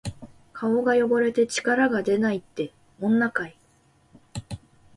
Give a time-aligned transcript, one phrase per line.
[0.51, 3.55] 顔が汚れて力がでないって、女かい！